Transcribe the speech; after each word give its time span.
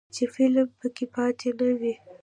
چې 0.15 0.23
فلم 0.33 0.67
پکې 0.79 1.05
پاتې 1.13 1.49
نه 1.59 1.69
وي. 1.79 1.93